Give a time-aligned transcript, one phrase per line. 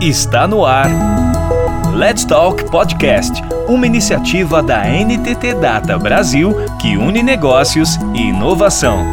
[0.00, 0.88] Está no ar.
[1.94, 9.04] Let's Talk Podcast, uma iniciativa da NTT Data Brasil que une negócios e inovação.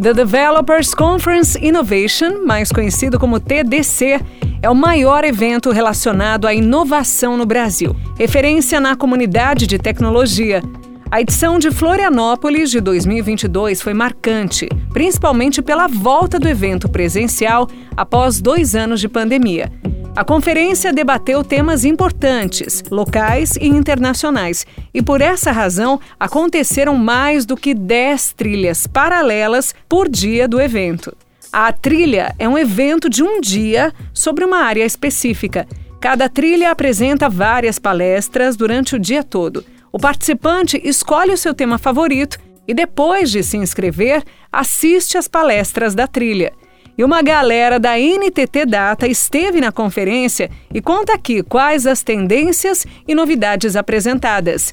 [0.00, 4.18] The Developers Conference Innovation, mais conhecido como TDC,
[4.62, 7.94] é o maior evento relacionado à inovação no Brasil.
[8.18, 10.62] Referência na comunidade de tecnologia,
[11.10, 18.40] a edição de Florianópolis de 2022 foi marcante, principalmente pela volta do evento presencial após
[18.40, 19.72] dois anos de pandemia.
[20.14, 27.56] A conferência debateu temas importantes, locais e internacionais, e por essa razão aconteceram mais do
[27.56, 31.16] que 10 trilhas paralelas por dia do evento.
[31.52, 35.66] A trilha é um evento de um dia sobre uma área específica.
[36.00, 39.64] Cada trilha apresenta várias palestras durante o dia todo.
[39.92, 44.22] O participante escolhe o seu tema favorito e, depois de se inscrever,
[44.52, 46.52] assiste às palestras da trilha.
[46.96, 52.86] E uma galera da NTT Data esteve na conferência e conta aqui quais as tendências
[53.08, 54.72] e novidades apresentadas.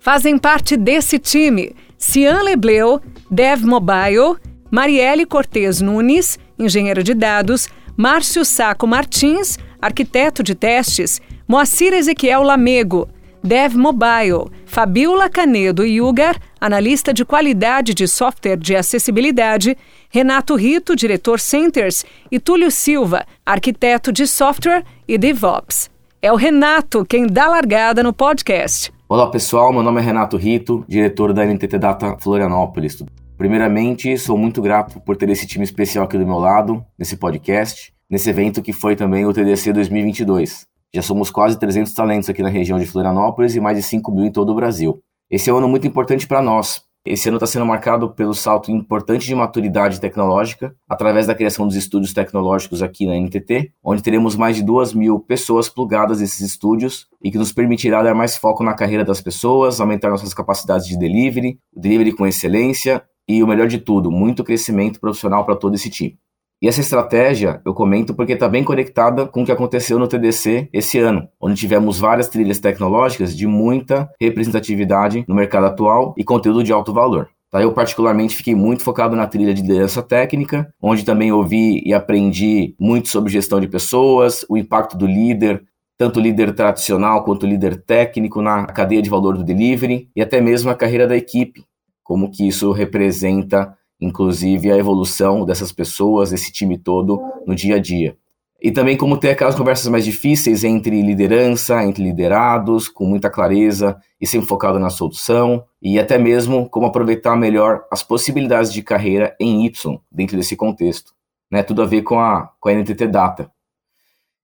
[0.00, 4.36] Fazem parte desse time Cian Lebleu, Dev Mobile,
[4.70, 13.08] Marielle Cortez Nunes, engenheiro de dados, Márcio Saco Martins, arquiteto de testes, Moacir Ezequiel Lamego,
[13.46, 19.76] Dev Mobile, Fabiola Canedo Yugar, analista de qualidade de software de acessibilidade,
[20.08, 25.90] Renato Rito, diretor Centers, e Túlio Silva, arquiteto de software e DevOps.
[26.22, 28.90] É o Renato quem dá largada no podcast.
[29.06, 33.04] Olá pessoal, meu nome é Renato Rito, diretor da NTT Data Florianópolis.
[33.36, 37.92] Primeiramente, sou muito grato por ter esse time especial aqui do meu lado, nesse podcast,
[38.08, 40.64] nesse evento que foi também o TDC 2022.
[40.94, 44.26] Já somos quase 300 talentos aqui na região de Florianópolis e mais de 5 mil
[44.26, 45.00] em todo o Brasil.
[45.28, 46.82] Esse é um ano muito importante para nós.
[47.04, 51.74] Esse ano está sendo marcado pelo salto importante de maturidade tecnológica, através da criação dos
[51.74, 57.08] estúdios tecnológicos aqui na NTT, onde teremos mais de 2 mil pessoas plugadas nesses estúdios
[57.20, 60.96] e que nos permitirá dar mais foco na carreira das pessoas, aumentar nossas capacidades de
[60.96, 65.90] delivery, delivery com excelência e, o melhor de tudo, muito crescimento profissional para todo esse
[65.90, 66.16] time.
[66.62, 70.68] E essa estratégia eu comento porque está bem conectada com o que aconteceu no TDC
[70.72, 76.62] esse ano, onde tivemos várias trilhas tecnológicas de muita representatividade no mercado atual e conteúdo
[76.62, 77.28] de alto valor.
[77.50, 81.94] Tá, eu particularmente fiquei muito focado na trilha de liderança técnica, onde também ouvi e
[81.94, 85.62] aprendi muito sobre gestão de pessoas, o impacto do líder,
[85.96, 90.68] tanto líder tradicional quanto líder técnico na cadeia de valor do delivery e até mesmo
[90.68, 91.64] a carreira da equipe,
[92.02, 97.78] como que isso representa inclusive a evolução dessas pessoas, desse time todo no dia a
[97.78, 98.16] dia.
[98.64, 104.00] E também como ter aquelas conversas mais difíceis entre liderança, entre liderados, com muita clareza
[104.18, 109.36] e sempre focado na solução, e até mesmo como aproveitar melhor as possibilidades de carreira
[109.38, 111.12] em Y dentro desse contexto.
[111.50, 111.62] Né?
[111.62, 113.52] Tudo a ver com a, com a NTT Data.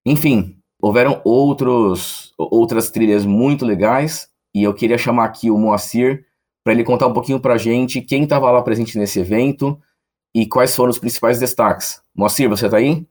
[0.05, 6.27] Enfim, houveram outros, outras trilhas muito legais, e eu queria chamar aqui o Moacir
[6.65, 9.78] para ele contar um pouquinho para a gente quem estava lá presente nesse evento
[10.34, 12.00] e quais foram os principais destaques.
[12.15, 13.04] Moacir, você está aí?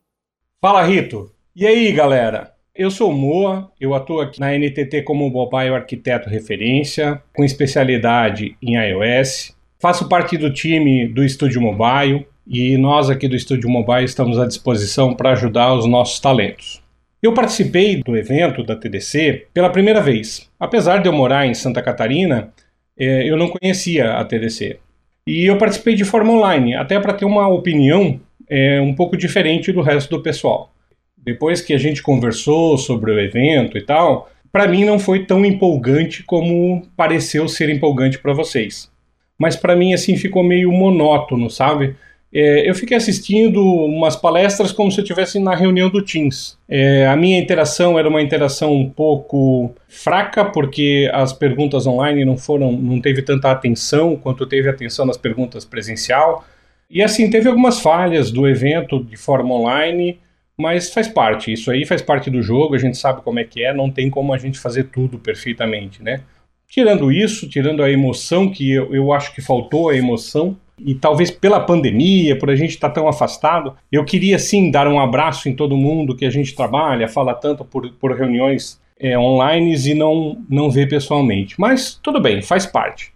[0.62, 1.32] Fala, Rito.
[1.56, 2.54] E aí, galera?
[2.76, 8.56] Eu sou o Moa, eu atuo aqui na NTT como Mobile Arquiteto Referência, com especialidade
[8.62, 9.54] em iOS.
[9.80, 14.46] Faço parte do time do Estúdio Mobile e nós aqui do Estúdio Mobile estamos à
[14.46, 16.82] disposição para ajudar os nossos talentos.
[17.22, 20.50] Eu participei do evento da TDC pela primeira vez.
[20.58, 22.54] Apesar de eu morar em Santa Catarina,
[23.00, 24.78] eu não conhecia a TDC.
[25.26, 29.72] E eu participei de forma online, até para ter uma opinião é, um pouco diferente
[29.72, 30.74] do resto do pessoal.
[31.18, 35.46] Depois que a gente conversou sobre o evento e tal, para mim não foi tão
[35.46, 38.90] empolgante como pareceu ser empolgante para vocês.
[39.38, 41.96] Mas para mim assim ficou meio monótono, sabe?
[42.32, 46.58] É, eu fiquei assistindo umas palestras como se eu estivesse na reunião do Teams.
[46.68, 52.38] É, a minha interação era uma interação um pouco fraca, porque as perguntas online não
[52.38, 56.46] foram, não teve tanta atenção quanto teve atenção nas perguntas presencial.
[56.90, 60.20] E assim, teve algumas falhas do evento de forma online,
[60.56, 63.64] mas faz parte, isso aí faz parte do jogo, a gente sabe como é que
[63.64, 66.22] é, não tem como a gente fazer tudo perfeitamente, né?
[66.68, 71.32] Tirando isso, tirando a emoção, que eu, eu acho que faltou a emoção, e talvez
[71.32, 75.50] pela pandemia, por a gente estar tá tão afastado, eu queria sim dar um abraço
[75.50, 79.94] em todo mundo que a gente trabalha, fala tanto por, por reuniões é, online e
[79.94, 81.56] não, não vê pessoalmente.
[81.58, 83.14] Mas tudo bem, faz parte.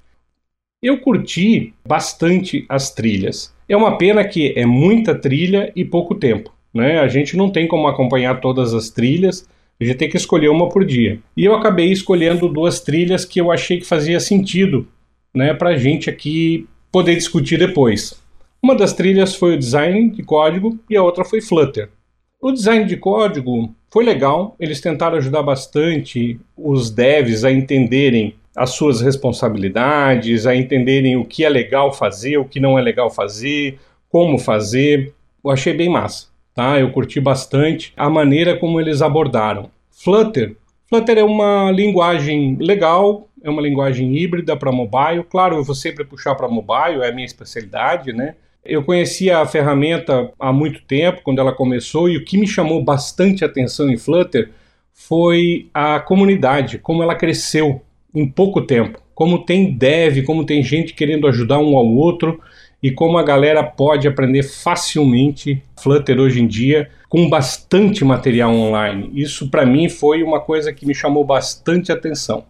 [0.82, 3.54] Eu curti bastante as trilhas.
[3.68, 6.54] É uma pena que é muita trilha e pouco tempo.
[6.74, 7.00] Né?
[7.00, 9.48] A gente não tem como acompanhar todas as trilhas,
[9.80, 11.20] a gente tem que escolher uma por dia.
[11.36, 14.88] E eu acabei escolhendo duas trilhas que eu achei que fazia sentido
[15.34, 18.14] né, para a gente aqui poder discutir depois.
[18.62, 21.90] Uma das trilhas foi o design de código e a outra foi Flutter.
[22.40, 28.76] O design de código foi legal, eles tentaram ajudar bastante os devs a entenderem as
[28.76, 33.80] suas responsabilidades, a entenderem o que é legal fazer, o que não é legal fazer,
[34.08, 35.16] como fazer.
[35.44, 36.80] Eu achei bem massa, tá?
[36.80, 39.72] Eu curti bastante a maneira como eles abordaram.
[39.90, 40.56] Flutter,
[40.94, 45.24] Flutter é uma linguagem legal, é uma linguagem híbrida para mobile.
[45.30, 48.36] Claro, eu vou sempre puxar para mobile, é a minha especialidade, né?
[48.66, 52.82] Eu conhecia a ferramenta há muito tempo, quando ela começou, e o que me chamou
[52.82, 54.50] bastante atenção em Flutter
[54.94, 57.82] foi a comunidade, como ela cresceu
[58.16, 59.02] em pouco tempo.
[59.14, 62.40] Como tem dev, como tem gente querendo ajudar um ao outro
[62.82, 69.12] e como a galera pode aprender facilmente Flutter hoje em dia com bastante material online.
[69.14, 72.46] Isso para mim foi uma coisa que me chamou bastante atenção.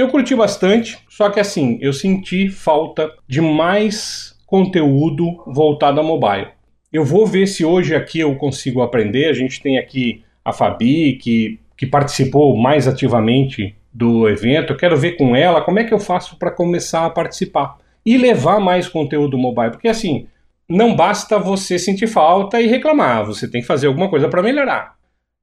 [0.00, 6.48] Eu curti bastante, só que assim, eu senti falta de mais conteúdo voltado a mobile.
[6.90, 9.28] Eu vou ver se hoje aqui eu consigo aprender.
[9.28, 14.72] A gente tem aqui a Fabi, que, que participou mais ativamente do evento.
[14.72, 18.16] Eu quero ver com ela como é que eu faço para começar a participar e
[18.16, 19.72] levar mais conteúdo mobile.
[19.72, 20.28] Porque assim,
[20.66, 24.94] não basta você sentir falta e reclamar, você tem que fazer alguma coisa para melhorar.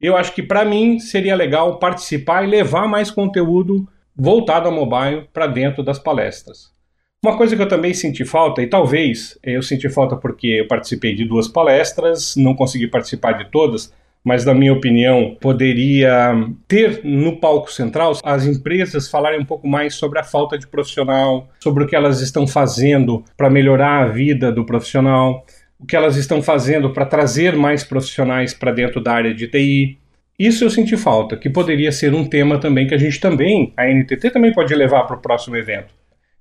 [0.02, 3.88] Eu acho que para mim seria legal participar e levar mais conteúdo
[4.18, 6.76] voltado a mobile para dentro das palestras.
[7.24, 11.16] Uma coisa que eu também senti falta, e talvez eu senti falta porque eu participei
[11.16, 13.92] de duas palestras, não consegui participar de todas,
[14.24, 16.34] mas na minha opinião poderia
[16.68, 21.48] ter no palco central as empresas falarem um pouco mais sobre a falta de profissional,
[21.60, 25.46] sobre o que elas estão fazendo para melhorar a vida do profissional,
[25.80, 29.98] o que elas estão fazendo para trazer mais profissionais para dentro da área de TI.
[30.40, 33.88] Isso eu senti falta, que poderia ser um tema também que a gente também, a
[33.88, 35.96] NTT também pode levar para o próximo evento.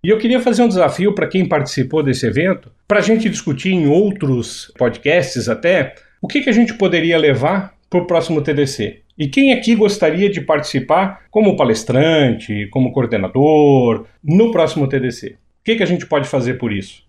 [0.05, 3.73] E eu queria fazer um desafio para quem participou desse evento, para a gente discutir
[3.73, 9.01] em outros podcasts até, o que, que a gente poderia levar para o próximo TDC.
[9.19, 15.29] E quem aqui gostaria de participar como palestrante, como coordenador, no próximo TDC?
[15.29, 17.06] O que, que a gente pode fazer por isso?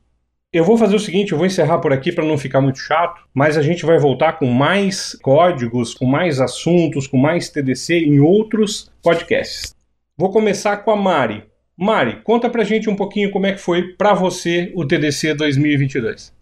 [0.53, 3.21] Eu vou fazer o seguinte, eu vou encerrar por aqui para não ficar muito chato,
[3.33, 8.21] mas a gente vai voltar com mais códigos, com mais assuntos, com mais TDC em
[8.21, 9.75] outros podcasts.
[10.17, 11.43] Vou começar com a Mari.
[11.77, 16.33] Mari, conta pra gente um pouquinho como é que foi para você o TDC 2022.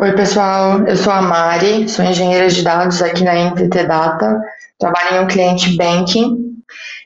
[0.00, 0.80] Oi, pessoal.
[0.86, 4.40] Eu sou a Mari, sou engenheira de dados aqui na NTT Data,
[4.78, 6.56] trabalho em um cliente banking.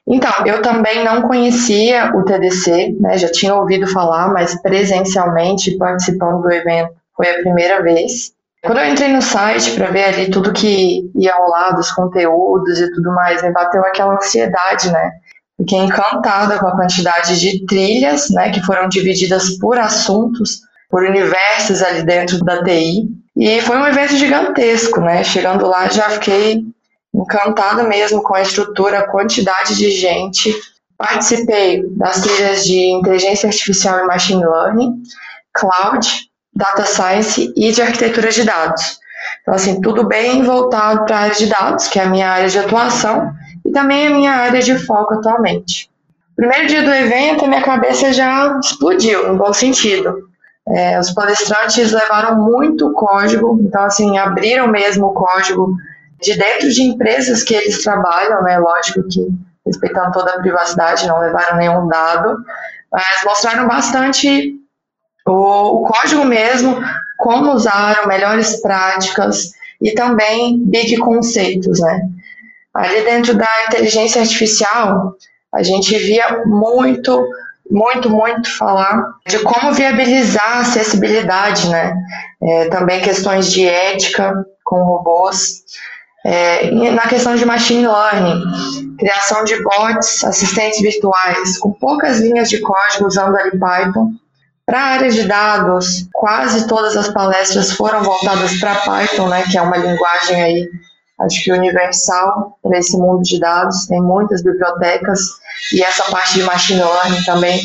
[0.07, 6.43] Então, eu também não conhecia o TDC, né, já tinha ouvido falar, mas presencialmente participando
[6.43, 8.33] do evento foi a primeira vez.
[8.63, 12.81] Quando eu entrei no site para ver ali tudo que ia ao lado, os conteúdos
[12.81, 15.11] e tudo mais, me bateu aquela ansiedade, né?
[15.59, 20.61] Fiquei encantada com a quantidade de trilhas, né, que foram divididas por assuntos,
[20.91, 23.09] por universos ali dentro da TI.
[23.37, 25.23] E foi um evento gigantesco, né?
[25.25, 26.65] Chegando lá já fiquei
[27.15, 30.55] encantada mesmo com a estrutura, a quantidade de gente.
[30.99, 35.03] Participei das trilhas de inteligência artificial e machine learning,
[35.53, 36.09] cloud,
[36.55, 38.99] data science e de arquitetura de dados.
[39.43, 42.49] Então, assim, tudo bem voltado para a área de dados, que é a minha área
[42.49, 43.33] de atuação,
[43.65, 45.91] e também a minha área de foco atualmente.
[46.37, 50.29] Primeiro dia do evento, minha cabeça já explodiu, no bom sentido.
[50.69, 55.77] É, os palestrantes levaram muito código, então, assim, abriram mesmo o código
[56.21, 58.59] de dentro de empresas que eles trabalham, né?
[58.59, 59.27] Lógico que
[59.67, 62.37] respeitando toda a privacidade, não levaram nenhum dado,
[62.93, 64.55] mas mostraram bastante
[65.27, 66.77] o, o código mesmo,
[67.19, 72.01] como usar, melhores práticas e também big conceitos, né?
[72.75, 75.15] Ali dentro da inteligência artificial,
[75.53, 77.27] a gente via muito,
[77.71, 81.95] muito, muito falar de como viabilizar a acessibilidade, né?
[82.43, 85.63] É, também questões de ética com robôs.
[86.27, 92.61] É, na questão de machine learning, criação de bots, assistentes virtuais, com poucas linhas de
[92.61, 94.13] código usando ali Python.
[94.65, 99.59] Para a área de dados, quase todas as palestras foram voltadas para Python, né, que
[99.59, 100.69] é uma linguagem aí
[101.21, 105.21] acho que universal para esse mundo de dados, tem muitas bibliotecas
[105.73, 107.61] e essa parte de machine learning também,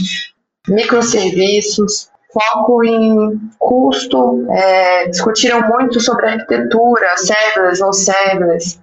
[0.68, 8.80] microserviços, foco em custo, é, discutiram muito sobre arquitetura, serverless ou serverless,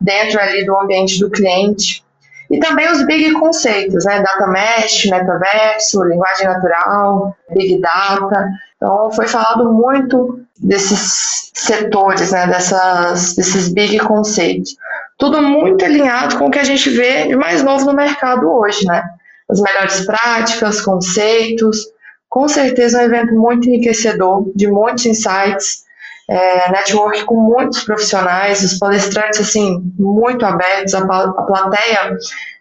[0.00, 2.04] dentro ali do ambiente do cliente.
[2.50, 4.20] E também os big conceitos, né?
[4.20, 8.48] Data mesh, metaverso, linguagem natural, big data.
[8.76, 12.48] Então, foi falado muito desses setores, né?
[12.48, 14.74] Dessas, desses big conceitos.
[15.16, 18.84] Tudo muito alinhado com o que a gente vê de mais novo no mercado hoje,
[18.84, 19.04] né?
[19.48, 21.86] As melhores práticas, conceitos,
[22.30, 25.84] com certeza um evento muito enriquecedor, de muitos insights,
[26.28, 32.16] é, network com muitos profissionais, os palestrantes, assim, muito abertos, a, a plateia,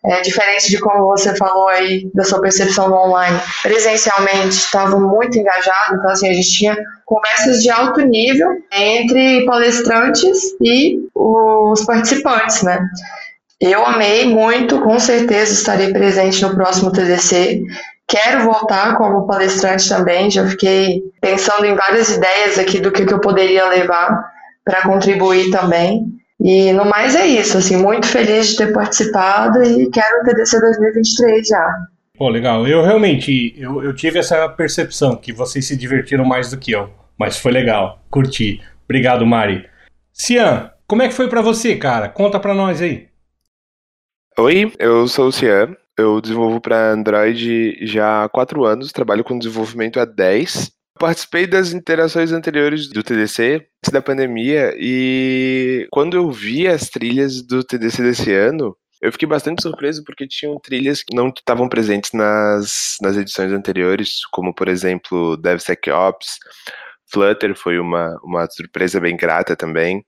[0.05, 5.37] é, diferente de como você falou aí, da sua percepção no online, presencialmente, estava muito
[5.37, 12.63] engajado, então, assim, a gente tinha conversas de alto nível entre palestrantes e os participantes,
[12.63, 12.79] né?
[13.61, 17.61] Eu amei muito, com certeza estarei presente no próximo TDC.
[18.09, 23.13] Quero voltar como palestrante também, já fiquei pensando em várias ideias aqui do que, que
[23.13, 24.31] eu poderia levar
[24.65, 26.07] para contribuir também.
[26.39, 30.59] E no mais é isso, assim, muito feliz de ter participado e quero o TDC
[30.59, 31.75] 2023 já.
[32.17, 32.67] Pô, legal.
[32.67, 36.89] Eu realmente, eu, eu tive essa percepção que vocês se divertiram mais do que eu,
[37.17, 38.59] mas foi legal, curti.
[38.85, 39.69] Obrigado, Mari.
[40.11, 42.09] Cian, como é que foi para você, cara?
[42.09, 43.07] Conta para nós aí.
[44.37, 49.37] Oi, eu sou o Cian, eu desenvolvo para Android já há quatro anos, trabalho com
[49.37, 50.71] desenvolvimento há 10.
[50.99, 57.41] Participei das interações anteriores do TDC, antes da pandemia, e quando eu vi as trilhas
[57.41, 62.11] do TDC desse ano, eu fiquei bastante surpreso porque tinham trilhas que não estavam presentes
[62.11, 66.37] nas, nas edições anteriores, como por exemplo DevSecOps,
[67.11, 70.03] Flutter foi uma, uma surpresa bem grata também.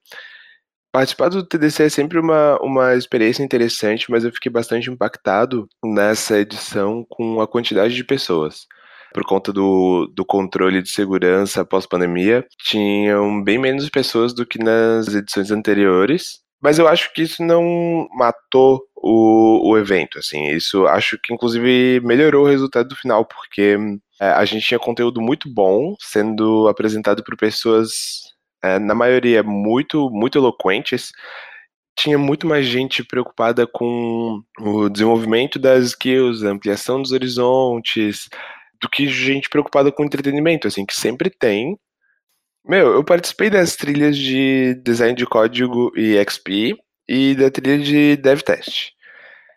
[0.91, 6.37] Participar do TDC é sempre uma, uma experiência interessante, mas eu fiquei bastante impactado nessa
[6.37, 8.67] edição com a quantidade de pessoas.
[9.13, 15.07] Por conta do, do controle de segurança pós-pandemia, tinham bem menos pessoas do que nas
[15.13, 21.17] edições anteriores, mas eu acho que isso não matou o, o evento, assim, isso acho
[21.21, 23.77] que inclusive melhorou o resultado do final, porque
[24.21, 28.30] é, a gente tinha conteúdo muito bom sendo apresentado por pessoas
[28.63, 31.11] é, na maioria muito, muito eloquentes,
[31.97, 38.29] tinha muito mais gente preocupada com o desenvolvimento das skills, a ampliação dos horizontes,
[38.81, 41.77] do que gente preocupada com entretenimento, assim, que sempre tem.
[42.65, 46.75] Meu, eu participei das trilhas de design de código e XP
[47.07, 48.91] e da trilha de dev test.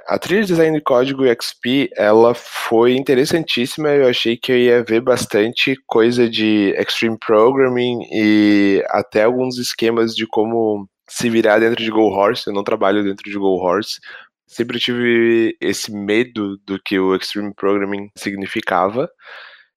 [0.07, 3.89] A trilha de design de código XP, ela foi interessantíssima.
[3.91, 10.15] Eu achei que eu ia ver bastante coisa de extreme programming e até alguns esquemas
[10.15, 12.47] de como se virar dentro de Go Horse.
[12.47, 13.99] Eu não trabalho dentro de Go Horse.
[14.47, 19.09] Sempre tive esse medo do que o extreme programming significava.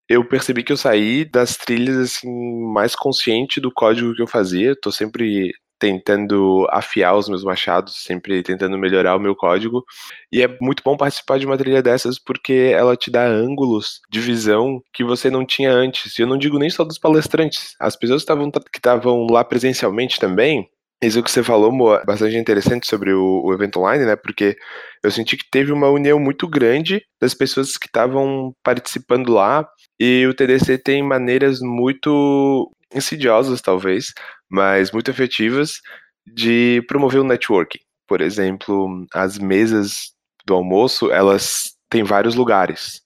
[0.10, 2.30] Eu percebi que eu saí das trilhas assim
[2.74, 4.74] mais consciente do código que eu fazia.
[4.74, 9.84] Estou sempre tentando afiar os meus machados, sempre tentando melhorar o meu código.
[10.32, 14.20] E é muito bom participar de uma trilha dessas porque ela te dá ângulos de
[14.20, 16.18] visão que você não tinha antes.
[16.18, 20.70] E eu não digo nem só dos palestrantes, as pessoas que estavam lá presencialmente também.
[21.02, 24.16] Isso que você falou, Moa, bastante interessante sobre o, o evento online, né?
[24.16, 24.58] Porque
[25.04, 29.68] eu senti que teve uma união muito grande das pessoas que estavam participando lá.
[30.00, 34.14] E o TDC tem maneiras muito insidiosas, talvez,
[34.50, 35.82] mas muito efetivas
[36.26, 37.80] de promover o networking.
[38.08, 40.14] Por exemplo, as mesas
[40.46, 43.02] do almoço, elas têm vários lugares.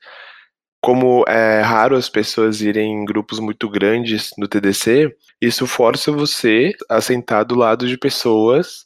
[0.82, 6.74] Como é raro as pessoas irem em grupos muito grandes no TDC, isso força você
[6.90, 8.84] a sentar do lado de pessoas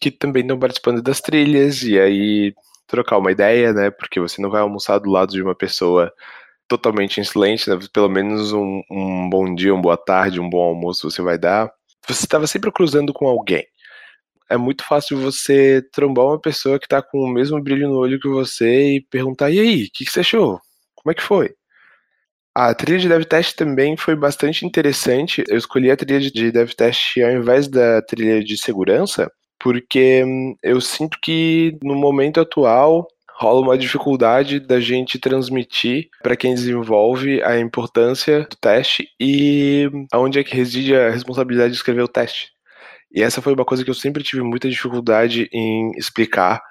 [0.00, 2.54] que também estão participando das trilhas e aí
[2.86, 3.90] trocar uma ideia, né?
[3.90, 6.12] Porque você não vai almoçar do lado de uma pessoa
[6.68, 7.86] totalmente silêncio, né?
[7.92, 11.70] pelo menos um, um bom dia, uma boa tarde, um bom almoço você vai dar.
[12.06, 13.66] Você estava sempre cruzando com alguém.
[14.50, 18.20] É muito fácil você trombar uma pessoa que está com o mesmo brilho no olho
[18.20, 20.60] que você e perguntar: e aí, o que, que você achou?
[20.94, 21.54] Como é que foi?
[22.54, 25.42] A trilha de DevTest também foi bastante interessante.
[25.48, 30.80] Eu escolhi a trilha de DevTest ao invés da trilha de segurança, porque hum, eu
[30.80, 37.58] sinto que no momento atual rola uma dificuldade da gente transmitir para quem desenvolve a
[37.58, 42.52] importância do teste e aonde é que reside a responsabilidade de escrever o teste.
[43.12, 46.62] E essa foi uma coisa que eu sempre tive muita dificuldade em explicar.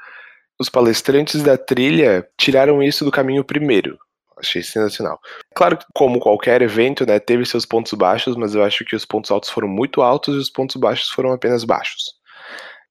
[0.59, 3.97] Os palestrantes da trilha tiraram isso do caminho primeiro.
[4.37, 5.19] Achei sensacional.
[5.55, 9.05] Claro que, como qualquer evento, né, teve seus pontos baixos, mas eu acho que os
[9.05, 12.22] pontos altos foram muito altos e os pontos baixos foram apenas baixos.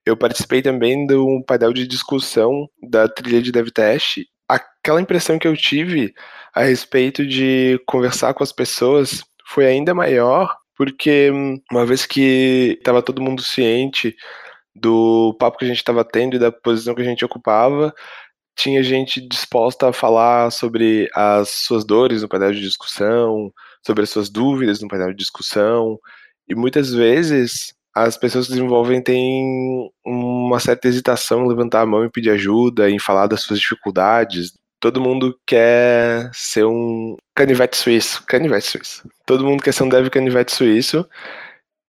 [0.05, 4.27] Eu participei também de um painel de discussão da trilha de DevTest.
[4.49, 6.13] Aquela impressão que eu tive
[6.55, 11.31] a respeito de conversar com as pessoas foi ainda maior, porque
[11.71, 14.15] uma vez que estava todo mundo ciente
[14.75, 17.95] do papo que a gente estava tendo e da posição que a gente ocupava,
[18.57, 23.53] tinha gente disposta a falar sobre as suas dores no painel de discussão,
[23.87, 25.99] sobre as suas dúvidas no painel de discussão,
[26.49, 32.05] e muitas vezes as pessoas que desenvolvem têm uma certa hesitação em levantar a mão
[32.05, 38.25] e pedir ajuda, em falar das suas dificuldades, todo mundo quer ser um canivete suíço.
[38.27, 39.09] Canivete suíço.
[39.25, 41.09] Todo mundo quer ser um dev canivete suíço.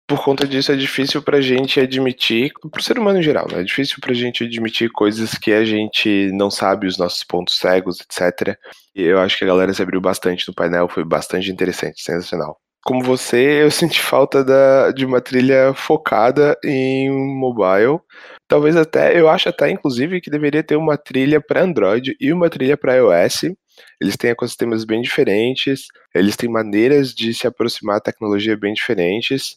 [0.09, 3.61] Por conta disso, é difícil pra gente admitir, pro ser humano em geral, né?
[3.61, 8.01] É difícil pra gente admitir coisas que a gente não sabe, os nossos pontos cegos,
[8.01, 8.57] etc.
[8.95, 12.57] E eu acho que a galera se abriu bastante no painel, foi bastante interessante, sensacional.
[12.87, 17.99] Como você, eu senti falta da, de uma trilha focada em mobile.
[18.47, 22.49] Talvez até, eu acho até, inclusive, que deveria ter uma trilha para Android e uma
[22.49, 23.57] trilha para iOS.
[24.01, 29.57] Eles têm ecossistemas bem diferentes, eles têm maneiras de se aproximar à tecnologia bem diferentes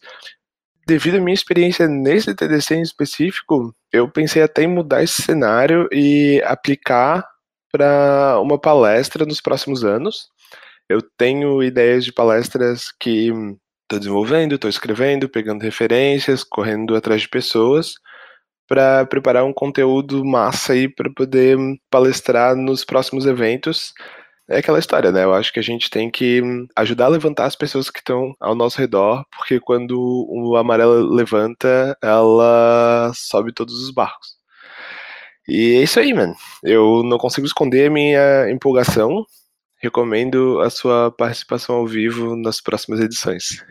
[0.88, 5.88] devido à minha experiência nesse TDC em específico, eu pensei até em mudar esse cenário
[5.92, 7.24] e aplicar
[7.72, 10.30] para uma palestra nos próximos anos.
[10.90, 13.30] Eu tenho ideias de palestras que
[13.84, 17.94] estou desenvolvendo, estou escrevendo, pegando referências, correndo atrás de pessoas
[18.68, 21.58] para preparar um conteúdo massa aí para poder
[21.90, 23.94] palestrar nos próximos eventos
[24.50, 25.24] é aquela história, né?
[25.24, 26.42] Eu acho que a gente tem que
[26.76, 29.96] ajudar a levantar as pessoas que estão ao nosso redor, porque quando
[30.28, 34.40] o amarelo levanta, ela sobe todos os barcos.
[35.48, 36.36] E é isso aí, mano.
[36.64, 39.24] Eu não consigo esconder a minha empolgação.
[39.82, 43.64] Recomendo a sua participação ao vivo nas próximas edições.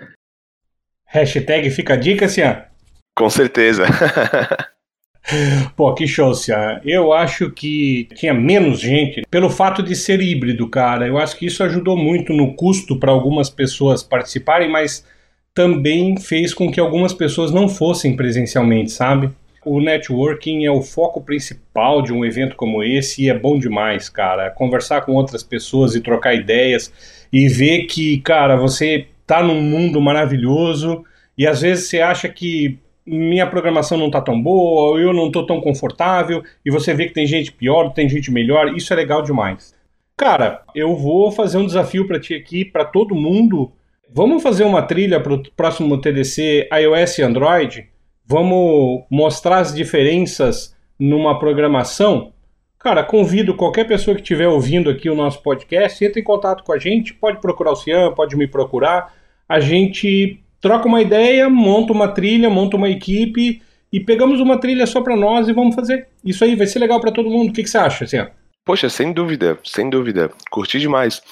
[1.07, 2.65] Hashtag fica a dica, Cian.
[3.17, 3.85] Com certeza.
[5.77, 6.81] Pô, que show, Cia.
[6.85, 11.07] Eu acho que tinha menos gente pelo fato de ser híbrido, cara.
[11.07, 15.05] Eu acho que isso ajudou muito no custo para algumas pessoas participarem, mas
[15.53, 19.31] também fez com que algumas pessoas não fossem presencialmente, sabe?
[19.65, 24.09] O networking é o foco principal de um evento como esse e é bom demais,
[24.09, 24.51] cara.
[24.51, 26.93] Conversar com outras pessoas e trocar ideias
[27.33, 31.05] e ver que, cara, você tá num mundo maravilhoso
[31.37, 35.31] e às vezes você acha que minha programação não tá tão boa, ou eu não
[35.31, 38.97] tô tão confortável, e você vê que tem gente pior, tem gente melhor, isso é
[38.97, 39.75] legal demais.
[40.17, 43.73] Cara, eu vou fazer um desafio para ti aqui, para todo mundo.
[44.13, 47.89] Vamos fazer uma trilha para o próximo TDC iOS e Android?
[48.29, 52.35] Vamos mostrar as diferenças numa programação?
[52.79, 56.73] Cara, convido qualquer pessoa que estiver ouvindo aqui o nosso podcast, entre em contato com
[56.73, 59.15] a gente, pode procurar o Cian, pode me procurar.
[59.49, 64.87] A gente troca uma ideia, monta uma trilha, monta uma equipe e pegamos uma trilha
[64.87, 66.09] só para nós e vamos fazer.
[66.23, 67.49] Isso aí vai ser legal para todo mundo.
[67.49, 68.19] O que, que você acha, assim?
[68.63, 70.31] Poxa, sem dúvida, sem dúvida.
[70.51, 71.23] Curti demais.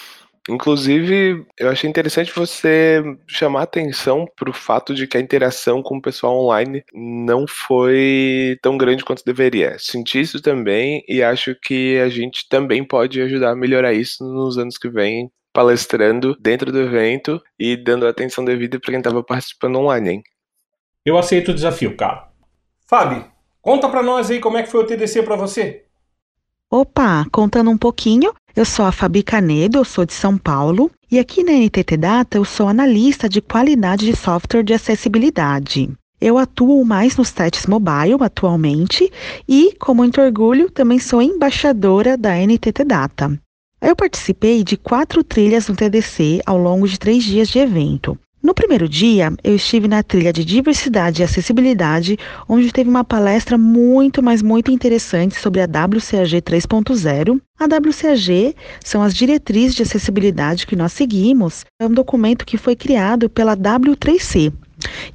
[0.48, 5.96] Inclusive, eu achei interessante você chamar atenção para o fato de que a interação com
[5.96, 9.76] o pessoal online não foi tão grande quanto deveria.
[9.78, 14.56] Senti isso também e acho que a gente também pode ajudar a melhorar isso nos
[14.56, 19.78] anos que vêm, palestrando dentro do evento e dando atenção devida para quem estava participando
[19.78, 20.22] online, hein?
[21.04, 22.28] Eu aceito o desafio, cara.
[22.86, 23.24] Fábio,
[23.60, 25.84] conta para nós aí como é que foi o TDC para você.
[26.70, 31.18] Opa, contando um pouquinho, eu sou a Fabi Canedo, eu sou de São Paulo e
[31.18, 35.90] aqui na NTT Data eu sou analista de qualidade de software de acessibilidade.
[36.18, 39.12] Eu atuo mais nos testes mobile atualmente
[39.46, 43.38] e, com muito orgulho, também sou embaixadora da NTT Data.
[43.78, 48.18] Eu participei de quatro trilhas no TDC ao longo de três dias de evento.
[48.42, 52.18] No primeiro dia, eu estive na trilha de diversidade e acessibilidade,
[52.48, 57.40] onde teve uma palestra muito, mas muito interessante sobre a WCAG 3.0.
[57.58, 61.64] A WCAG são as diretrizes de acessibilidade que nós seguimos.
[61.80, 64.52] É um documento que foi criado pela W3C,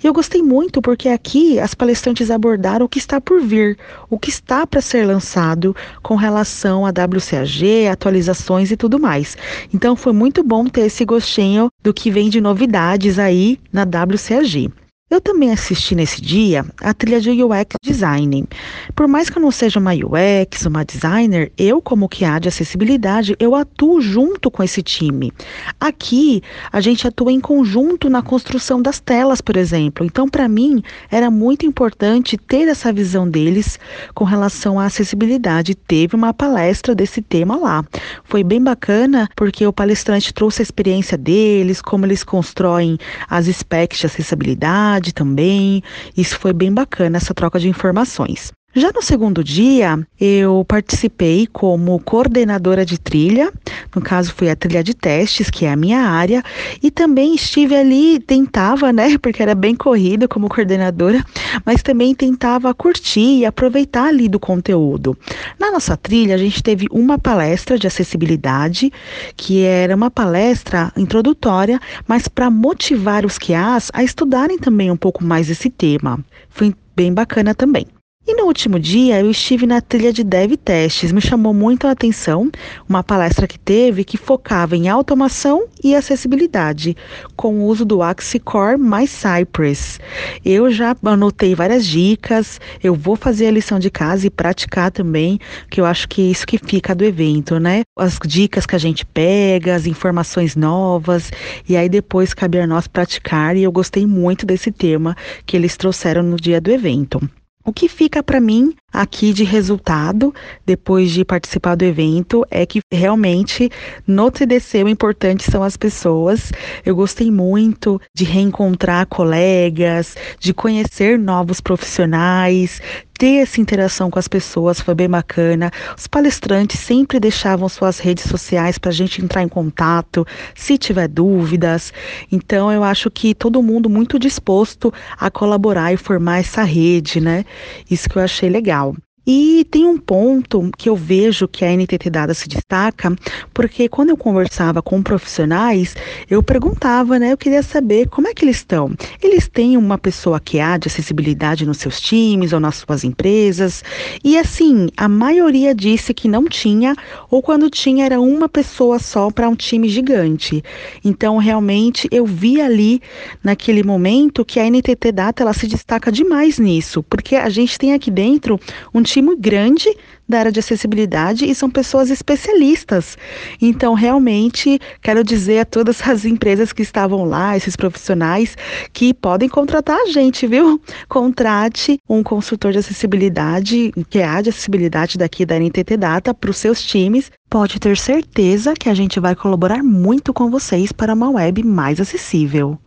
[0.03, 3.77] e eu gostei muito porque aqui as palestrantes abordaram o que está por vir,
[4.09, 9.37] o que está para ser lançado com relação a WCAG, atualizações e tudo mais.
[9.73, 14.71] Então foi muito bom ter esse gostinho do que vem de novidades aí na WCAG.
[15.11, 18.47] Eu também assisti nesse dia a trilha de UX Design.
[18.95, 22.47] Por mais que eu não seja uma UX, uma designer, eu, como que há de
[22.47, 25.33] acessibilidade, eu atuo junto com esse time.
[25.77, 30.05] Aqui, a gente atua em conjunto na construção das telas, por exemplo.
[30.05, 33.77] Então, para mim, era muito importante ter essa visão deles
[34.15, 35.75] com relação à acessibilidade.
[35.75, 37.83] Teve uma palestra desse tema lá.
[38.23, 42.97] Foi bem bacana, porque o palestrante trouxe a experiência deles, como eles constroem
[43.29, 45.81] as specs de acessibilidade também.
[46.15, 48.51] Isso foi bem bacana, essa troca de informações.
[48.73, 53.51] Já no segundo dia, eu participei como coordenadora de trilha,
[53.93, 56.41] no caso foi a trilha de testes, que é a minha área,
[56.81, 61.21] e também estive ali, tentava, né, porque era bem corrida como coordenadora,
[61.65, 65.17] mas também tentava curtir e aproveitar ali do conteúdo.
[65.59, 68.89] Na nossa trilha, a gente teve uma palestra de acessibilidade,
[69.35, 75.25] que era uma palestra introdutória, mas para motivar os QAs a estudarem também um pouco
[75.25, 76.23] mais esse tema.
[76.49, 77.85] Foi bem bacana também.
[78.31, 81.11] E no último dia eu estive na trilha de Dev Testes.
[81.11, 82.49] Me chamou muito a atenção
[82.87, 86.95] uma palestra que teve que focava em automação e acessibilidade,
[87.35, 89.99] com o uso do Axie Core mais Cypress.
[90.45, 95.37] Eu já anotei várias dicas, eu vou fazer a lição de casa e praticar também,
[95.69, 97.81] que eu acho que é isso que fica do evento, né?
[97.99, 101.33] As dicas que a gente pega, as informações novas,
[101.67, 105.75] e aí depois cabe a nós praticar, e eu gostei muito desse tema que eles
[105.75, 107.19] trouxeram no dia do evento.
[107.63, 110.33] O que fica para mim aqui de resultado,
[110.65, 113.69] depois de participar do evento, é que realmente
[114.05, 116.51] no TDC o importante são as pessoas.
[116.85, 122.81] Eu gostei muito de reencontrar colegas, de conhecer novos profissionais,
[123.21, 125.69] ter essa interação com as pessoas foi bem bacana.
[125.95, 130.25] Os palestrantes sempre deixavam suas redes sociais para a gente entrar em contato,
[130.55, 131.93] se tiver dúvidas.
[132.31, 137.45] Então, eu acho que todo mundo muito disposto a colaborar e formar essa rede, né?
[137.91, 138.80] Isso que eu achei legal.
[139.25, 143.15] E tem um ponto que eu vejo que a NTT Dada se destaca,
[143.53, 145.95] porque quando eu conversava com profissionais,
[146.27, 147.31] eu perguntava, né?
[147.31, 148.91] Eu queria saber como é que eles estão.
[149.21, 153.83] Eles têm uma pessoa que há de acessibilidade nos seus times ou nas suas empresas?
[154.23, 156.95] E assim, a maioria disse que não tinha,
[157.29, 160.63] ou quando tinha era uma pessoa só para um time gigante.
[161.05, 162.99] Então, realmente, eu vi ali
[163.43, 167.93] naquele momento que a NTT Data ela se destaca demais nisso, porque a gente tem
[167.93, 168.59] aqui dentro
[168.91, 169.89] um time grande
[170.27, 173.17] da área de acessibilidade e são pessoas especialistas.
[173.61, 178.55] Então, realmente, quero dizer a todas as empresas que estavam lá, esses profissionais,
[178.93, 180.81] que podem contratar a gente, viu?
[181.09, 186.49] Contrate um consultor de acessibilidade, que é a de acessibilidade daqui da NTT Data, para
[186.49, 187.29] os seus times.
[187.49, 191.99] Pode ter certeza que a gente vai colaborar muito com vocês para uma web mais
[191.99, 192.79] acessível.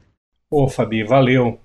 [0.51, 1.59] Ô, Fabi, valeu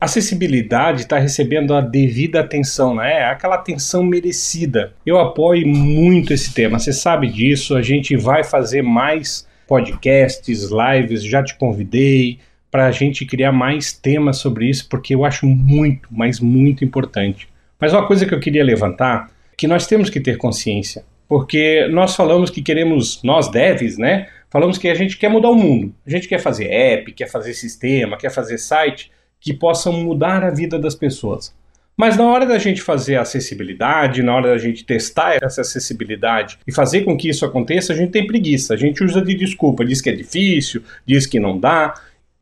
[0.00, 3.24] acessibilidade está recebendo a devida atenção, né?
[3.24, 4.94] Aquela atenção merecida.
[5.04, 7.76] Eu apoio muito esse tema, você sabe disso.
[7.76, 12.38] A gente vai fazer mais podcasts, lives, já te convidei
[12.70, 17.48] para a gente criar mais temas sobre isso, porque eu acho muito, mas muito importante.
[17.78, 22.16] Mas uma coisa que eu queria levantar, que nós temos que ter consciência, porque nós
[22.16, 24.28] falamos que queremos, nós devs, né?
[24.48, 25.94] Falamos que a gente quer mudar o mundo.
[26.04, 30.50] A gente quer fazer app, quer fazer sistema, quer fazer site, que possam mudar a
[30.50, 31.54] vida das pessoas.
[31.96, 36.58] Mas na hora da gente fazer a acessibilidade, na hora da gente testar essa acessibilidade
[36.66, 39.84] e fazer com que isso aconteça, a gente tem preguiça, a gente usa de desculpa,
[39.84, 41.94] diz que é difícil, diz que não dá.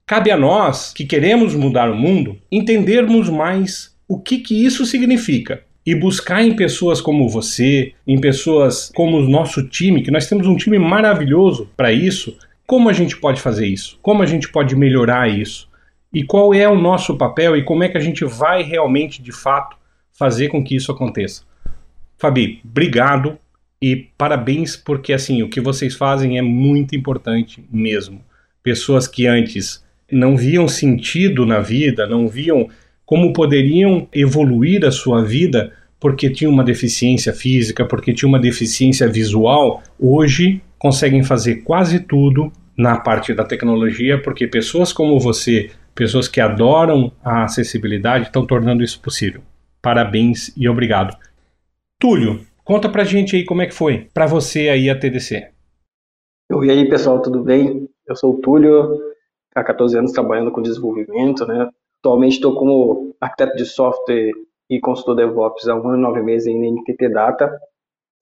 [0.06, 5.62] Cabe a nós, que queremos mudar o mundo, entendermos mais o que, que isso significa
[5.84, 10.46] e buscar em pessoas como você, em pessoas como o nosso time, que nós temos
[10.46, 13.98] um time maravilhoso para isso, como a gente pode fazer isso?
[14.02, 15.68] Como a gente pode melhorar isso?
[16.12, 19.32] E qual é o nosso papel e como é que a gente vai realmente, de
[19.32, 19.76] fato,
[20.10, 21.42] fazer com que isso aconteça.
[22.16, 23.38] Fabi, obrigado
[23.80, 28.20] e parabéns porque assim o que vocês fazem é muito importante mesmo.
[28.62, 32.68] Pessoas que antes não viam sentido na vida, não viam
[33.04, 39.08] como poderiam evoluir a sua vida porque tinham uma deficiência física, porque tinham uma deficiência
[39.08, 46.28] visual, hoje conseguem fazer quase tudo na parte da tecnologia, porque pessoas como você Pessoas
[46.28, 49.42] que adoram a acessibilidade estão tornando isso possível.
[49.82, 51.18] Parabéns e obrigado.
[51.98, 55.50] Túlio, conta pra gente aí como é que foi para você aí a TDC.
[56.52, 57.90] E aí, pessoal, tudo bem?
[58.06, 58.96] Eu sou o Túlio,
[59.52, 61.68] há 14 anos trabalhando com desenvolvimento, né?
[61.98, 64.30] Atualmente estou como arquiteto de software
[64.70, 67.58] e consultor DevOps há um ano e nove meses em NTT Data,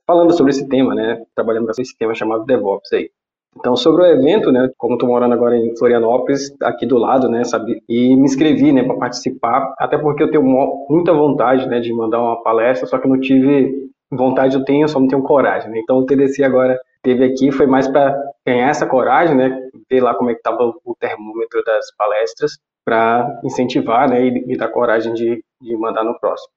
[0.06, 1.22] falando sobre esse tema, né?
[1.34, 3.10] Trabalhando com esse tema chamado DevOps aí.
[3.58, 7.42] Então, sobre o evento, né, como estou morando agora em Florianópolis, aqui do lado, né,
[7.44, 10.44] sabe, e me inscrevi, né, para participar, até porque eu tenho
[10.88, 15.00] muita vontade, né, de mandar uma palestra, só que não tive vontade, eu tenho, só
[15.00, 18.16] não tenho coragem, né, então o TDC agora teve aqui, foi mais para
[18.46, 19.58] ganhar essa coragem, né,
[19.90, 22.52] ver lá como é que estava o termômetro das palestras,
[22.84, 26.50] para incentivar, né, e, e dar coragem de, de mandar no próximo.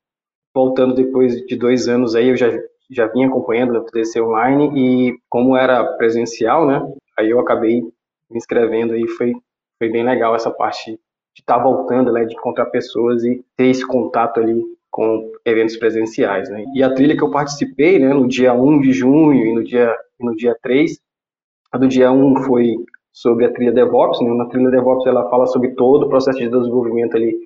[0.54, 2.48] Voltando depois de dois anos aí, eu já
[2.90, 6.82] já vinha acompanhando no TDC online e como era presencial, né,
[7.18, 9.34] aí eu acabei me inscrevendo e foi,
[9.78, 13.68] foi bem legal essa parte de estar tá voltando, né, de encontrar pessoas e ter
[13.68, 16.66] esse contato ali com eventos presenciais, né.
[16.74, 19.96] E a trilha que eu participei, né, no dia 1 de junho e no dia,
[20.20, 21.00] no dia 3,
[21.72, 22.76] a do dia 1 foi
[23.12, 26.50] sobre a trilha DevOps, né, na trilha DevOps ela fala sobre todo o processo de
[26.50, 27.38] desenvolvimento ali,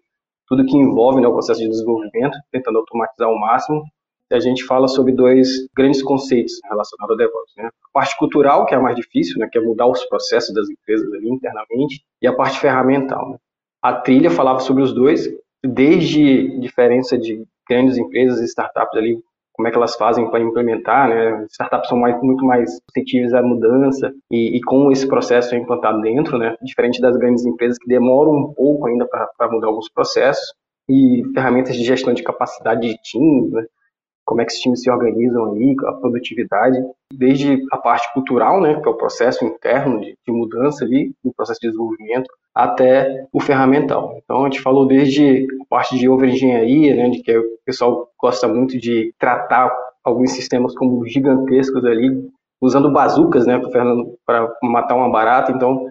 [0.48, 3.84] tudo que envolve né, o processo de desenvolvimento, tentando automatizar ao máximo,
[4.32, 7.54] a gente fala sobre dois grandes conceitos relacionados ao DevOps.
[7.58, 7.66] Né?
[7.66, 9.48] A parte cultural, que é a mais difícil, né?
[9.52, 13.32] que é mudar os processos das empresas internamente, e a parte ferramental.
[13.32, 13.38] Né?
[13.82, 15.30] A trilha falava sobre os dois,
[15.64, 19.18] desde diferença de grandes empresas e startups ali,
[19.54, 21.46] como é que elas fazem para implementar, né?
[21.52, 26.02] Startups são mais, muito mais suscetíveis à mudança e, e como esse processo é implantado
[26.02, 26.58] dentro, né?
[26.62, 30.54] Diferente das grandes empresas que demoram um pouco ainda para mudar alguns processos
[30.90, 33.64] e ferramentas de gestão de capacidade de time, né?
[34.26, 36.78] Como é que os times se organizam ali, a produtividade,
[37.12, 41.34] desde a parte cultural, né, que é o processo interno de, de mudança ali, o
[41.34, 44.16] processo de desenvolvimento, até o ferramental.
[44.24, 48.48] Então a gente falou desde a parte de overengenharia, né, de que o pessoal gosta
[48.48, 49.72] muito de tratar
[50.04, 52.30] alguns sistemas como gigantescos ali,
[52.62, 53.60] usando bazucas, né,
[54.26, 55.52] para matar uma barata.
[55.52, 55.88] Então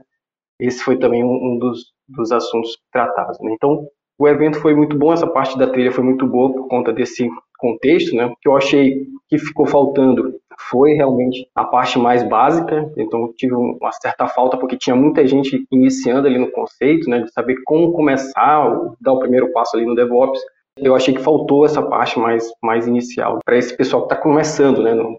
[0.59, 3.39] esse foi também um, dos, dos assuntos tratados.
[3.41, 3.53] Né?
[3.55, 3.87] Então
[4.19, 7.29] o evento foi muito bom, essa parte da trilha foi muito boa por conta desse
[7.63, 8.27] contexto, né?
[8.27, 10.35] O que eu achei que ficou faltando
[10.69, 15.65] foi realmente a parte mais básica, então tive uma certa falta porque tinha muita gente
[15.71, 18.69] iniciando ali no conceito, né, de saber como começar,
[19.01, 20.41] dar o primeiro passo ali no DevOps.
[20.77, 24.83] Eu achei que faltou essa parte mais, mais inicial para esse pessoal que está começando,
[24.83, 25.19] né, no,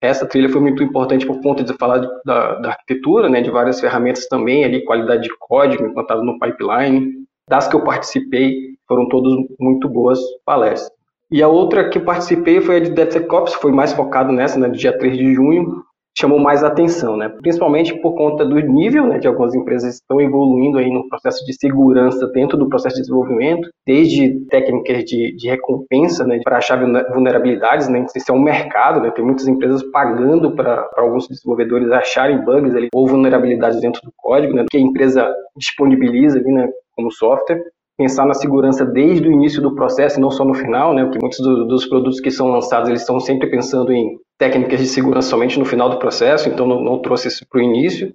[0.00, 3.80] essa trilha foi muito importante por conta de falar da, da, arquitetura, né, de várias
[3.80, 7.12] ferramentas também, ali, qualidade de código implantado no pipeline,
[7.48, 10.99] das que eu participei, foram todas muito boas palestras.
[11.30, 14.76] E a outra que participei foi a de DevSecOps, foi mais focado nessa, né, do
[14.76, 15.84] dia 3 de junho,
[16.18, 17.28] chamou mais atenção, né?
[17.28, 21.54] Principalmente por conta do nível, né, de algumas empresas estão evoluindo aí no processo de
[21.54, 26.78] segurança dentro do processo de desenvolvimento, desde técnicas de, de recompensa, né, para achar
[27.12, 28.04] vulnerabilidades, né?
[28.14, 29.12] Isso é um mercado, né?
[29.12, 34.52] Tem muitas empresas pagando para alguns desenvolvedores acharem bugs ali ou vulnerabilidades dentro do código,
[34.54, 34.64] né?
[34.68, 36.68] Que a empresa disponibiliza ali, né?
[37.00, 37.62] como software,
[38.00, 41.04] pensar na segurança desde o início do processo e não só no final, né?
[41.04, 44.86] Porque muitos do, dos produtos que são lançados eles estão sempre pensando em técnicas de
[44.86, 48.10] segurança somente no final do processo, então não, não trouxe isso para o início.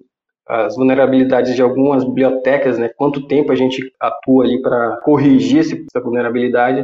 [0.47, 2.89] As vulnerabilidades de algumas bibliotecas, né?
[2.97, 6.83] Quanto tempo a gente atua ali para corrigir essa vulnerabilidade?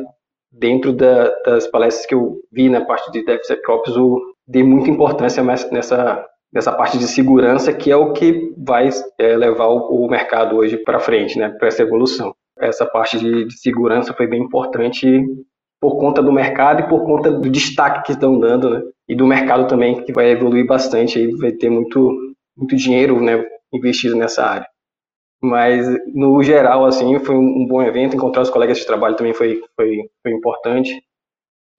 [0.52, 5.44] Dentro da, das palestras que eu vi na parte de DevSecOps, eu dei muita importância
[5.44, 10.58] nessa dessa parte de segurança, que é o que vai é, levar o, o, mercado
[10.58, 12.36] hoje para frente, né, para essa evolução.
[12.62, 15.26] Essa parte de, de, segurança foi bem importante
[15.80, 19.26] por conta do mercado e por conta do destaque que estão dando, né, e do
[19.26, 23.44] mercado também, que vai evoluir bastante, aí vai ter muito, muito dinheiro né,
[23.74, 24.68] investido nessa área.
[25.42, 29.60] Mas, no geral, assim, foi um, bom evento, encontrar os colegas de trabalho também foi,
[29.76, 31.02] foi, foi importante,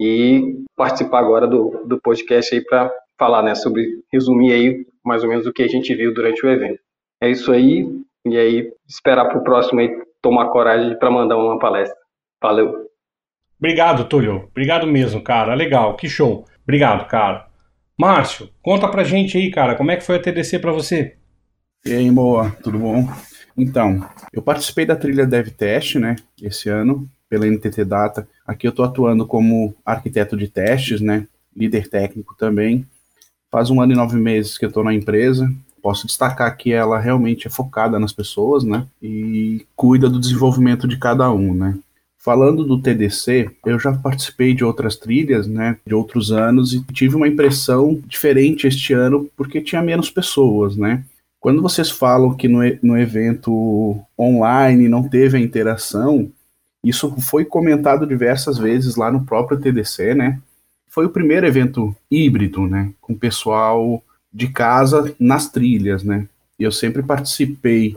[0.00, 5.28] e participar agora do, do podcast aí para falar, né, sobre resumir aí mais ou
[5.28, 6.80] menos o que a gente viu durante o evento.
[7.22, 7.86] É isso aí,
[8.26, 9.90] e aí esperar para o próximo aí
[10.22, 11.96] tomar coragem para mandar uma palestra.
[12.40, 12.86] Valeu.
[13.58, 14.48] Obrigado, Túlio.
[14.50, 15.54] Obrigado mesmo, cara.
[15.54, 16.46] Legal, que show.
[16.62, 17.46] Obrigado, cara.
[17.98, 21.16] Márcio, conta pra gente aí, cara, como é que foi a TDC para você?
[21.84, 23.06] E aí, Moa, tudo bom?
[23.56, 24.00] Então,
[24.32, 28.26] eu participei da trilha DevTest, né, esse ano, pela NTT Data.
[28.46, 32.86] Aqui eu estou atuando como arquiteto de testes, né, líder técnico também.
[33.50, 35.52] Faz um ano e nove meses que eu estou na empresa.
[35.82, 38.86] Posso destacar que ela realmente é focada nas pessoas, né?
[39.02, 41.78] E cuida do desenvolvimento de cada um, né?
[42.18, 47.16] Falando do TDC, eu já participei de outras trilhas, né, de outros anos e tive
[47.16, 51.04] uma impressão diferente este ano porque tinha menos pessoas, né?
[51.40, 56.30] Quando vocês falam que no, no evento online não teve a interação,
[56.84, 60.40] isso foi comentado diversas vezes lá no próprio TDC, né?
[60.92, 66.26] foi o primeiro evento híbrido, né, com pessoal de casa nas trilhas, né.
[66.58, 67.96] Eu sempre participei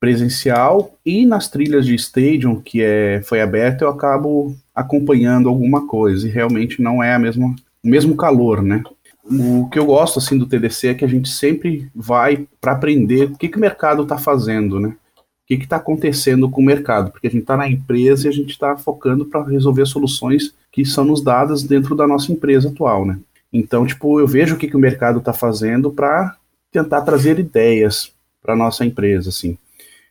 [0.00, 6.26] presencial e nas trilhas de stadium que é foi aberto eu acabo acompanhando alguma coisa
[6.26, 8.82] e realmente não é a mesma o mesmo calor, né.
[9.24, 13.24] O que eu gosto assim do TDC é que a gente sempre vai para aprender
[13.26, 14.88] o que, que o mercado está fazendo, né?
[14.88, 18.32] O que está acontecendo com o mercado, porque a gente está na empresa e a
[18.32, 23.06] gente está focando para resolver soluções que são nos dadas dentro da nossa empresa atual,
[23.06, 23.18] né?
[23.52, 26.36] Então, tipo, eu vejo o que, que o mercado está fazendo para
[26.70, 29.58] tentar trazer ideias para nossa empresa, assim.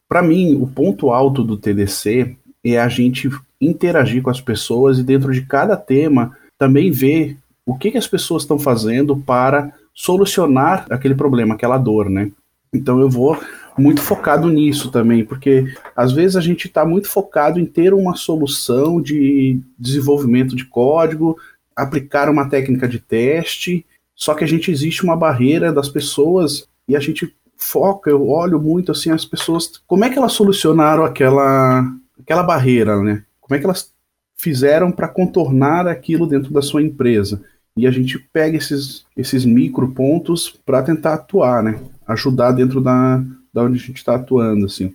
[0.07, 3.29] Para mim, o ponto alto do TDC é a gente
[3.61, 8.07] interagir com as pessoas e dentro de cada tema também ver o que, que as
[8.07, 12.31] pessoas estão fazendo para solucionar aquele problema, aquela dor, né?
[12.73, 13.39] Então eu vou
[13.77, 18.15] muito focado nisso também, porque às vezes a gente está muito focado em ter uma
[18.15, 21.37] solução de desenvolvimento de código,
[21.83, 26.95] aplicar uma técnica de teste, só que a gente existe uma barreira das pessoas e
[26.95, 31.85] a gente foca, eu olho muito assim as pessoas, como é que elas solucionaram aquela
[32.19, 33.23] aquela barreira, né?
[33.41, 33.91] Como é que elas
[34.37, 37.41] fizeram para contornar aquilo dentro da sua empresa?
[37.75, 41.79] E a gente pega esses, esses micro pontos para tentar atuar, né?
[42.05, 44.93] Ajudar dentro da, da onde a gente está atuando, assim.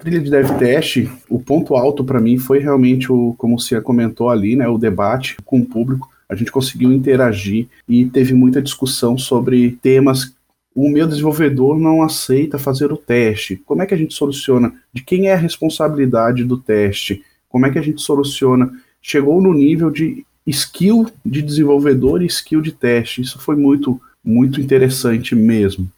[0.00, 4.30] Trilha de dev test, o ponto alto para mim foi realmente o, como Cia comentou
[4.30, 6.08] ali, né, o debate com o público.
[6.28, 10.34] A gente conseguiu interagir e teve muita discussão sobre temas.
[10.74, 13.56] O meu desenvolvedor não aceita fazer o teste.
[13.66, 14.72] Como é que a gente soluciona?
[14.92, 17.22] De quem é a responsabilidade do teste?
[17.48, 18.72] Como é que a gente soluciona?
[19.02, 23.20] Chegou no nível de skill de desenvolvedor e skill de teste.
[23.20, 25.90] Isso foi muito, muito interessante mesmo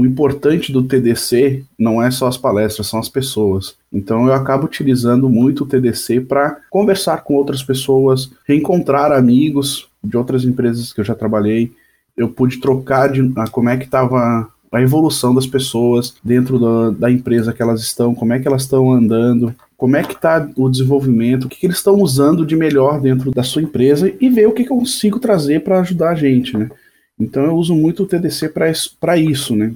[0.00, 3.76] o importante do TDC não é só as palestras, são as pessoas.
[3.92, 10.16] Então eu acabo utilizando muito o TDC para conversar com outras pessoas, reencontrar amigos de
[10.16, 11.70] outras empresas que eu já trabalhei.
[12.16, 16.90] Eu pude trocar de a, como é que estava a evolução das pessoas dentro da,
[16.98, 20.48] da, empresa que elas estão, como é que elas estão andando, como é que está
[20.56, 24.30] o desenvolvimento, o que, que eles estão usando de melhor dentro da sua empresa e
[24.30, 26.70] ver o que, que eu consigo trazer para ajudar a gente, né?
[27.18, 28.54] Então eu uso muito o TDC
[28.98, 29.74] para isso, né?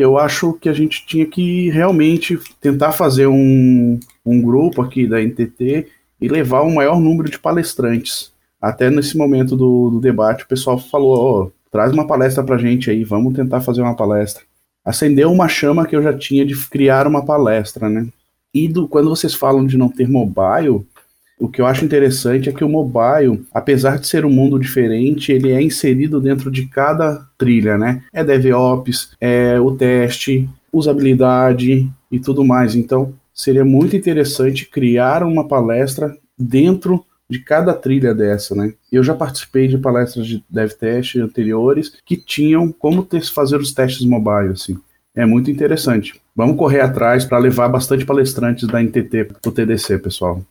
[0.00, 5.20] Eu acho que a gente tinha que realmente tentar fazer um, um grupo aqui da
[5.20, 5.86] NTT
[6.20, 8.32] e levar um maior número de palestrantes.
[8.60, 12.90] Até nesse momento do, do debate, o pessoal falou: oh, traz uma palestra para gente
[12.90, 14.42] aí, vamos tentar fazer uma palestra.
[14.84, 18.06] Acendeu uma chama que eu já tinha de criar uma palestra, né?
[18.52, 20.86] E do, quando vocês falam de não ter mobile,
[21.40, 25.32] o que eu acho interessante é que o mobile, apesar de ser um mundo diferente,
[25.32, 28.02] ele é inserido dentro de cada trilha, né?
[28.12, 32.76] É DevOps, é o teste, usabilidade e tudo mais.
[32.76, 38.74] Então, seria muito interessante criar uma palestra dentro de cada trilha dessa, né?
[38.92, 44.04] Eu já participei de palestras de dev test anteriores que tinham como fazer os testes
[44.04, 44.76] mobile, assim.
[45.14, 46.20] É muito interessante.
[46.36, 50.42] Vamos correr atrás para levar bastante palestrantes da NTT para o TDC, pessoal.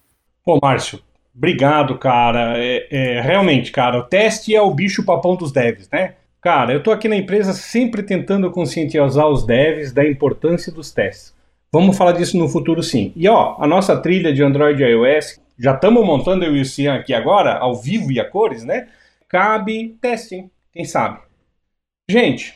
[0.50, 1.00] Pô, Márcio,
[1.36, 2.56] obrigado, cara.
[2.58, 6.16] É, é, realmente, cara, o teste é o bicho papão dos devs, né?
[6.42, 11.36] Cara, eu tô aqui na empresa sempre tentando conscientizar os devs da importância dos testes.
[11.72, 13.14] Vamos falar disso no futuro sim.
[13.16, 16.66] E ó, a nossa trilha de Android e iOS, já estamos montando eu e o
[16.66, 18.88] Cian aqui agora, ao vivo e a cores, né?
[19.28, 21.20] Cabe testing, quem sabe.
[22.10, 22.56] Gente,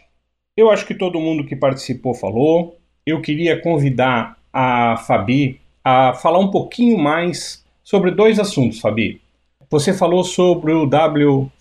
[0.58, 2.80] eu acho que todo mundo que participou falou.
[3.06, 7.63] Eu queria convidar a Fabi a falar um pouquinho mais
[7.94, 9.22] sobre dois assuntos, Fabi.
[9.70, 11.52] Você falou sobre o WCAG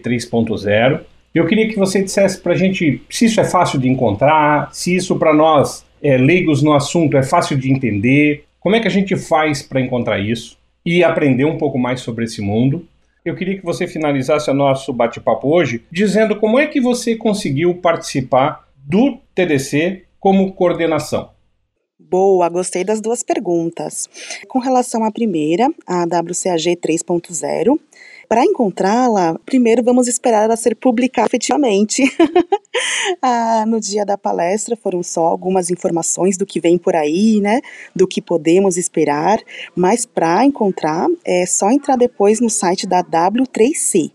[0.00, 1.00] 3.0.
[1.34, 4.94] Eu queria que você dissesse para a gente se isso é fácil de encontrar, se
[4.94, 8.90] isso para nós, é, leigos no assunto, é fácil de entender, como é que a
[8.90, 12.86] gente faz para encontrar isso e aprender um pouco mais sobre esse mundo.
[13.24, 17.74] Eu queria que você finalizasse o nosso bate-papo hoje dizendo como é que você conseguiu
[17.74, 21.30] participar do TDC como coordenação.
[21.98, 24.06] Boa, gostei das duas perguntas.
[24.48, 27.80] Com relação à primeira, a WCAG 3.0,
[28.28, 32.02] para encontrá-la, primeiro vamos esperar ela ser publicada efetivamente.
[33.22, 37.62] ah, no dia da palestra foram só algumas informações do que vem por aí, né?
[37.94, 39.38] Do que podemos esperar,
[39.74, 44.12] mas para encontrar é só entrar depois no site da W3C.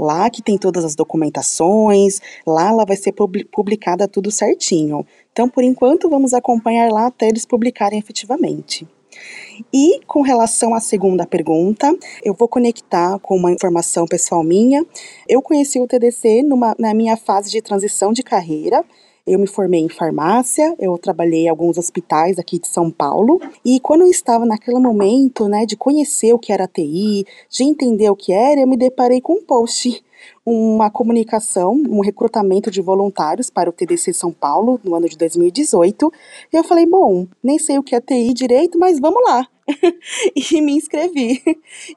[0.00, 5.04] Lá que tem todas as documentações, lá ela vai ser publicada tudo certinho.
[5.32, 8.86] Então, por enquanto, vamos acompanhar lá até eles publicarem efetivamente.
[9.72, 14.84] E com relação à segunda pergunta, eu vou conectar com uma informação pessoal minha.
[15.28, 18.84] Eu conheci o TDC numa, na minha fase de transição de carreira.
[19.26, 23.78] Eu me formei em farmácia, eu trabalhei em alguns hospitais aqui de São Paulo, e
[23.78, 28.16] quando eu estava naquele momento, né, de conhecer o que era TI, de entender o
[28.16, 30.02] que era, eu me deparei com um post
[30.44, 36.12] uma comunicação, um recrutamento de voluntários para o TDC São Paulo no ano de 2018.
[36.52, 39.46] E eu falei, bom, nem sei o que é TI direito, mas vamos lá.
[40.34, 41.40] e me inscrevi.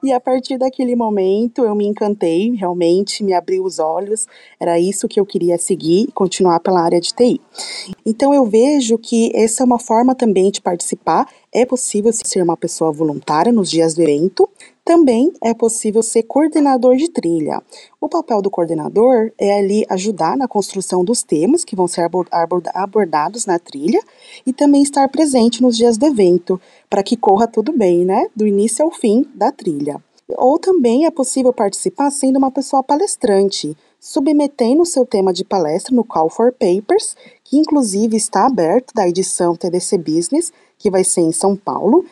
[0.02, 4.26] E a partir daquele momento eu me encantei, realmente me abri os olhos,
[4.60, 7.40] era isso que eu queria seguir, continuar pela área de TI.
[8.04, 12.56] Então eu vejo que essa é uma forma também de participar, é possível ser uma
[12.56, 14.48] pessoa voluntária nos dias do evento,
[14.84, 17.62] também é possível ser coordenador de trilha.
[18.00, 22.08] O papel do coordenador é ali ajudar na construção dos temas que vão ser
[22.72, 24.00] abordados na trilha
[24.44, 28.26] e também estar presente nos dias do evento, para que corra tudo bem, né?
[28.36, 30.02] Do início ao fim da trilha.
[30.36, 35.94] Ou também é possível participar sendo uma pessoa palestrante, submetendo o seu tema de palestra
[35.94, 41.22] no Call for Papers, que inclusive está aberto da edição TDC Business, que vai ser
[41.22, 42.04] em São Paulo,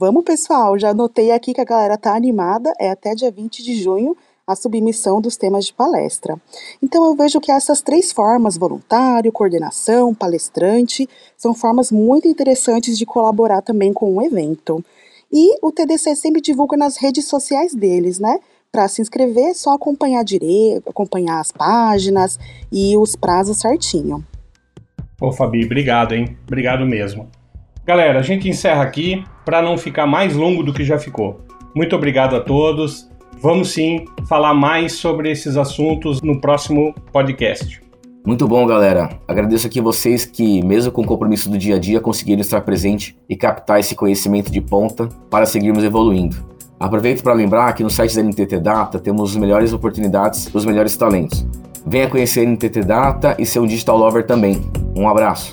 [0.00, 3.74] Vamos, pessoal, já anotei aqui que a galera tá animada, é até dia 20 de
[3.82, 6.40] junho a submissão dos temas de palestra.
[6.82, 13.04] Então eu vejo que essas três formas, voluntário, coordenação, palestrante, são formas muito interessantes de
[13.04, 14.82] colaborar também com o evento.
[15.30, 18.38] E o TDC sempre divulga nas redes sociais deles, né?
[18.72, 22.38] Para se inscrever, é só acompanhar direito, acompanhar as páginas
[22.72, 24.24] e os prazos certinho.
[25.20, 26.38] Ô, Fabi, obrigado, hein?
[26.46, 27.28] Obrigado mesmo.
[27.86, 31.40] Galera, a gente encerra aqui para não ficar mais longo do que já ficou.
[31.74, 33.08] Muito obrigado a todos.
[33.40, 37.80] Vamos sim falar mais sobre esses assuntos no próximo podcast.
[38.24, 39.08] Muito bom, galera.
[39.26, 43.16] Agradeço aqui vocês que, mesmo com o compromisso do dia a dia, conseguiram estar presente
[43.28, 46.36] e captar esse conhecimento de ponta para seguirmos evoluindo.
[46.78, 50.64] Aproveito para lembrar que no site da NTT Data temos as melhores oportunidades para os
[50.66, 51.46] melhores talentos.
[51.86, 54.60] Venha conhecer a NTT Data e ser um digital lover também.
[54.94, 55.52] Um abraço.